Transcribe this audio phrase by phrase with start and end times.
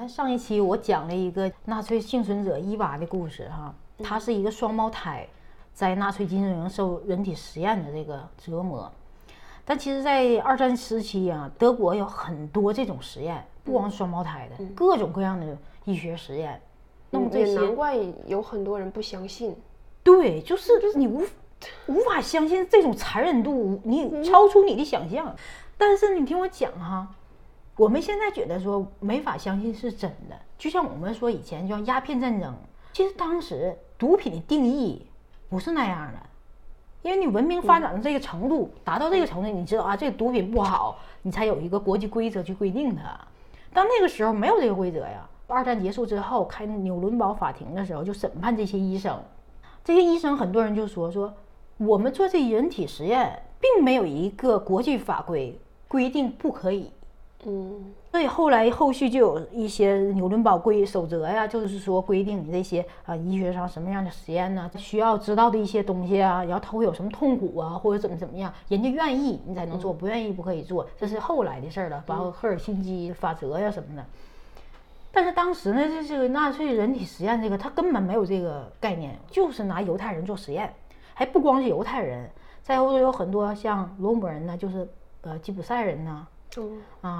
[0.00, 5.28] 看上一期我讲了一个纳粹幸存者伊娃的故事哈，她是一个双胞胎，
[5.74, 8.90] 在纳粹集中营受人体实验的这个折磨。
[9.62, 15.54] 但其实，在二战时期啊，德国有很多这种实验，不光是双胞胎的，各种各样的
[15.84, 16.58] 医学实验。
[17.10, 17.94] 那么这些，难怪
[18.24, 19.54] 有很多人不相信。
[20.02, 21.22] 对，就是你无
[21.88, 25.36] 无法相信这种残忍度，你超出你的想象。
[25.76, 27.06] 但是你听我讲哈。
[27.76, 32.54] 我们现在觉得说没法相信是真的，就像我们说以前叫鸦片战争，
[32.92, 35.06] 其实当时毒品的定义
[35.48, 36.18] 不是那样的，
[37.02, 43.18] 因为你文明发展到这个程度，达到这个程度，你知道啊，这个毒品不好，你才有一个国际规则去规定它。
[43.72, 45.26] 但那个时候没有这个规则呀。
[45.46, 49.20] 二战结束之后开纽伦堡法庭的时候，就审判这些医生，
[49.82, 51.34] 这些医生很多人就说说
[51.78, 55.58] 我们做这人体实验，并没有一个国际法规
[55.88, 56.92] 规定不可以。
[57.46, 74.04] 嗯，所以后来后续就有一些纽伦堡规守则呀，就是说规定你这些啊医学上什么样的实验呢，需要知道的一些东西啊，然后他会有什么痛苦啊，或者怎么怎么样，人家愿意你才能做，不愿意不可以做，这是后来的事儿了，包括赫尔辛基法则呀什么的。
[75.10, 80.70] 但是当时呢，这这个纳粹人体实验这个他根本没有这个概念，就是拿犹太人做实验，
[81.14, 82.30] 还不光是犹太人，
[82.62, 84.86] 在欧洲有很多像罗姆人呢，就是
[85.22, 86.10] 呃吉普赛人呢。
[86.10, 86.28] 啊，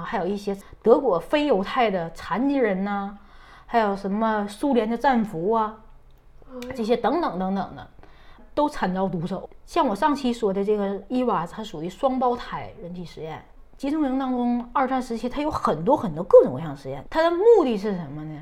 [0.05, 3.17] 还有一些德国非犹太的残疾人呐，
[3.65, 5.77] 还有什么苏联的战俘啊，
[6.75, 7.87] 这些等等等等的，
[8.53, 9.49] 都惨遭毒手。
[9.65, 13.43] 像我上期说的这个伊娃，它属于双胞胎人体实验。
[13.77, 18.39] 集中营当中，二战时期它有很多很多各种各样实验，它的目的是什么呢？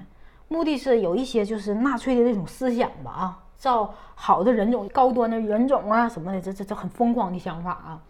[0.47, 8.01] 目的是有一些就是纳粹的那种思想吧啊，造好的人种、高端的人种啊什么的，这这这很疯狂的想法啊。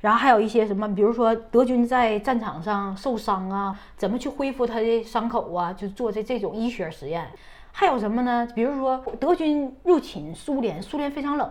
[0.00, 5.72] 然后还有一些什么，比如说德军在战场上受伤啊，怎么去恢复他的伤口啊？
[5.72, 7.30] 就做这这种医学实验。
[7.72, 8.46] 还有什么呢？
[8.54, 11.50] 比如说德军入侵苏联，苏联非常冷，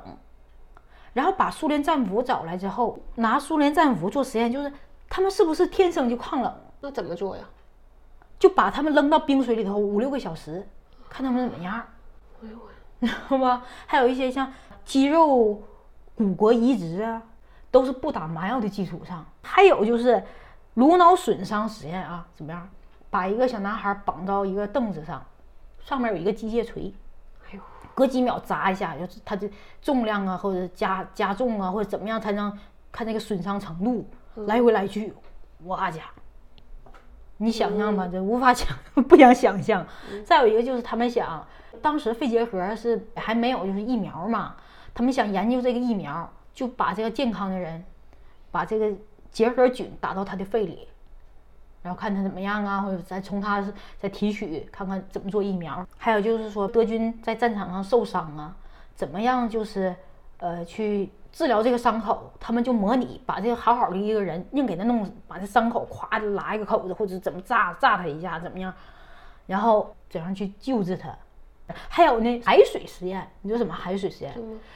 [1.13, 4.71] 然后把苏联战俘找来之后，拿苏联战俘做实验，就是
[5.09, 6.53] 他们是不是天生就抗冷？
[6.81, 7.43] 那怎么做呀？
[8.39, 10.67] 就把他们扔到冰水里头五六个小时，
[11.09, 11.81] 看他们怎么样。
[12.43, 13.63] 哎呦我，知道吗？
[13.85, 14.51] 还有一些像
[14.83, 15.61] 肌肉、
[16.15, 17.21] 骨骼移植啊。
[17.75, 20.23] 都是不打麻药的基础上，还有就是
[20.75, 22.69] 颅脑损伤实验啊，怎么样？
[23.09, 25.21] 把一个小男孩绑到一个凳子上，
[25.81, 26.93] 上面有一个机械锤，
[27.43, 27.59] 哎呦，
[27.93, 29.49] 隔几秒砸一下，就是他的
[29.81, 32.57] 重量啊，或者加加重啊，或者怎么样才能
[32.93, 34.07] 看那个损伤程度，
[34.45, 35.13] 来回来去，
[35.65, 36.03] 哇家，
[37.35, 38.69] 你想象吧，这无法想，
[39.03, 39.85] 不想想象。
[40.23, 41.45] 再有一个就是他们想，
[41.81, 44.55] 当时肺结核是还没有就是疫苗嘛，
[44.93, 46.31] 他们想研究这个疫苗。
[46.55, 47.83] 就把这个健康的人，
[48.49, 48.91] 把这个
[49.29, 50.87] 结核菌打到他的肺里，
[51.83, 53.63] 然后看他怎么样啊，或者再从他
[53.99, 55.85] 再提取，看看怎么做疫苗。
[55.97, 58.55] 还有就是说，德军在战场上受伤啊，
[58.95, 59.93] 怎么样就是
[60.37, 62.31] 呃去治疗这个伤口？
[62.39, 68.73] 他们就模拟把这个好好的一个人硬给他弄，把这伤口咵就拉一个口子，或者怎么炸炸他一下怎么样？
[69.45, 71.13] 然后怎样去救治他？
[71.89, 74.33] 还有呢，海水实验，你说什么海水实验？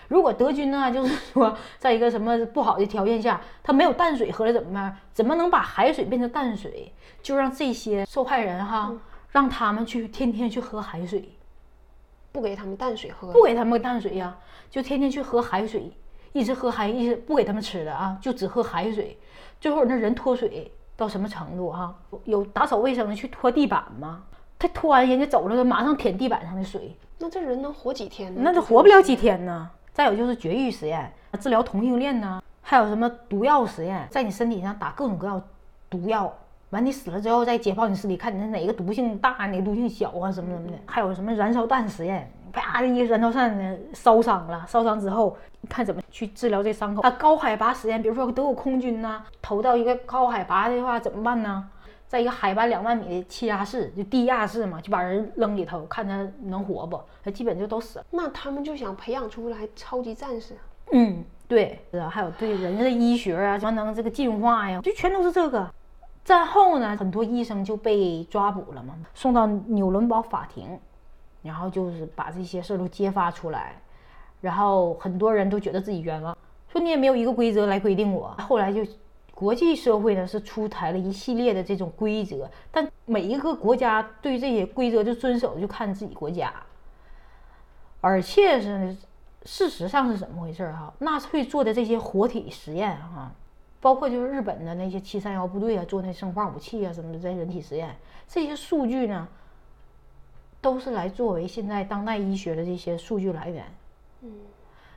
[0.07, 4.97] 如果德军呢，就是说，在一个什么不好的条件下，他没有淡水喝了怎么办？
[5.13, 6.91] 怎么能把海水变成淡水？
[7.21, 8.91] 就让这些受害人哈，
[9.29, 11.37] 让他们去天天去喝海水，
[12.31, 14.37] 不给他们淡水喝，不给他们淡水呀，
[14.69, 15.91] 就天天去喝海水，
[16.33, 19.19] 一直喝海，一直不给他们吃的啊，就只喝海水。
[19.59, 21.93] 最后那人脱水到什么程度哈？
[22.23, 24.23] 有打扫卫生的去拖地板吗？
[24.59, 26.95] 他突然人家走了，他马上舔地板上的水。
[27.17, 28.41] 那这人能活几天呢？
[28.43, 29.71] 那就活不了几天呢。
[29.93, 35.41] 再有就是绝育实验，治疗同性恋呢，还有什么毒药实验，在你身体上打各种各样
[35.89, 36.33] 毒药，
[36.69, 40.77] 完你死了之后再解剖你尸体，看你是哪个毒性大，哪个毒性小啊，什么什么的。
[40.85, 45.35] 还有什么燃烧弹实验，啪的一个燃烧弹呢，烧伤了，烧伤之后
[45.67, 47.01] 看怎么去治疗这伤口。
[47.01, 51.67] 啊，高海拔实验，比如说德国空军呐，投到一个高海拔的话怎么办呢？
[52.09, 56.99] 在一个海拔两万米的气压室，就地下室嘛，就把人扔里头，看他能活不？
[57.23, 58.05] 他基本就都死了。
[58.09, 60.55] 那他们就想培养出来超级战士。
[60.91, 65.69] 嗯，对，然后，还有对人的医学啊，什么能这个进化呀，就全都是这个。
[66.25, 70.79] 战后呢，很多医生就被抓捕了嘛，送到纽伦堡法庭，
[71.43, 73.79] 然后就是把这些事儿都揭发出来，
[74.41, 76.35] 然后很多人都觉得自己冤枉，
[76.69, 78.35] 说你也没有一个规则来规定我。
[78.39, 78.83] 后来就。
[79.39, 86.53] 国际社会呢是出台了一系列的这种规则，但每一个国家对这些规则的遵守就看自己国家。
[88.01, 88.97] 而且是
[89.43, 90.93] 事实上是怎么回事儿哈？
[90.99, 93.31] 纳粹做的这些活体实验哈，
[93.79, 97.95] 包括就是日本的那些七三幺部队啊，做那生化武器啊什么的，在人体实验，
[98.27, 99.25] 这些数据呢
[100.59, 103.65] 都是来作为现在当代医学的这些数据来源。
[104.21, 104.31] 嗯，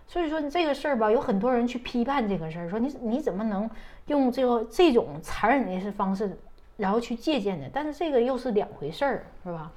[0.06, 3.68] 所以说你这个事儿吧，有很多人去批判这个事儿，说你你怎么能
[4.06, 6.38] 用这个这种残忍的方式，
[6.76, 7.66] 然后去借鉴呢？
[7.72, 9.70] 但是这个又是两回事儿，是吧？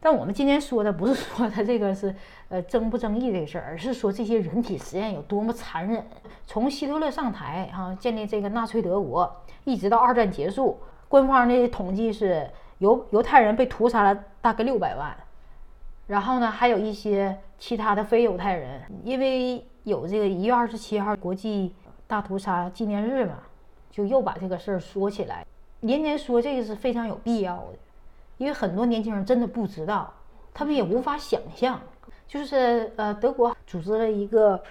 [0.00, 2.14] 但我们今天说的不是说他这个是
[2.50, 6.04] 呃争不争议这个事儿，而是说这些人体实验有多么残忍。
[6.46, 9.34] 从希特勒上台哈，建立这个纳粹德国，
[9.64, 10.78] 一直到二战结束，
[11.08, 12.46] 官方的统计是
[12.78, 15.16] 犹犹太人被屠杀了大概六百万，
[16.06, 21.74] 然后呢，还有一些其他的非犹太人，因为有这个一月二十七号国际
[22.06, 23.38] 大屠杀纪念日嘛，
[23.90, 25.46] 就又把这个事儿说起来。
[25.80, 27.78] 年年说这个是非常有必要的，
[28.38, 30.12] 因为很多年轻人真的不知道，
[30.52, 31.80] 他们也无法想象。
[32.26, 34.62] 就是呃，德国组织了一个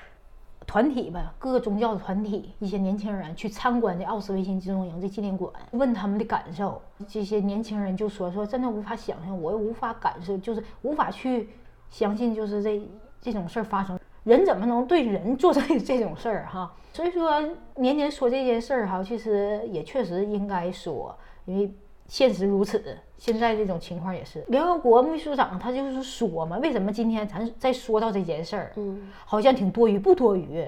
[0.65, 6.81] 团体吧，各个宗教的团体，一些年轻人去参观这奥斯维辛集中营这纪念馆，问他们的感受。
[7.07, 11.49] 这些年轻人就说说真的无法想象，我也无法感受，就是无法去
[11.89, 12.81] 相信，就是这
[13.21, 16.73] 这种事儿发生，人怎么能对人做这 这种事儿哈？
[16.93, 17.41] 所以说
[17.75, 21.73] 年年说这件事儿哈，其实也确实应该说，因为。
[22.07, 24.43] 现实如此，现在这种情况也是。
[24.49, 30.67] 联合国秘书长他就是说嘛，为什么今天咱再说到这件事儿，嗯，好像挺多余，不多余，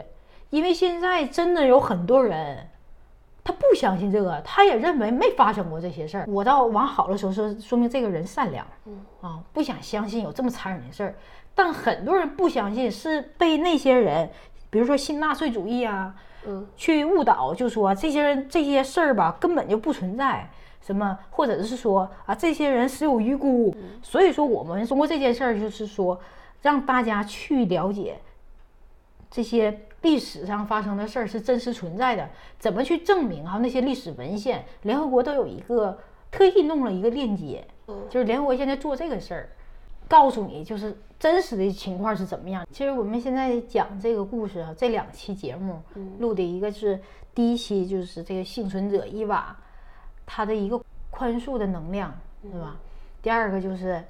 [0.49, 2.67] 因为现在真的有很多人，
[3.43, 6.25] 他不相信这个，他也认为没发生过这些事儿。
[6.27, 11.15] 我倒往好了说，说说明这个人善良，嗯啊，不想相信有这么残忍的事儿。
[11.53, 14.29] 但很多人不相信，是被那些人，
[14.69, 16.15] 比如说新纳粹主义啊，
[16.47, 20.49] 嗯，去误导，就说这些人这些事儿吧根本就不存在。
[20.85, 26.19] 什么，或者是说啊，这些人死有余辜，所以说我们通过这件事儿，就是说
[26.61, 28.19] 让大家去了解
[29.31, 32.29] 这些历史上发生的事儿是真实存在的，
[32.59, 33.57] 怎么去证明哈？
[33.57, 35.97] 那些历史文献，联合国都有一个
[36.29, 37.65] 特意弄了一个链接，
[38.07, 39.49] 就是联合国现在做这个事儿，
[40.07, 42.63] 告诉你就是真实的情况是怎么样。
[42.71, 45.81] 其实我们现在讲这个故事啊，这两期节目
[46.19, 47.01] 录的一个是
[47.33, 49.57] 第一期，就是这个幸存者伊娃。
[50.25, 52.13] 他的一个宽恕的能量，
[52.43, 52.77] 是吧？
[53.21, 54.03] 第二个就是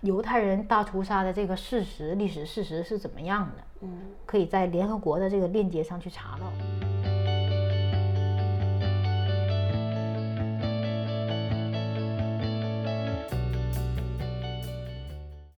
[0.00, 3.62] 犹太人大屠杀的这个事实，历史事实是怎么样的？
[3.82, 6.46] 嗯，可以在联合国的这个链接上去查到。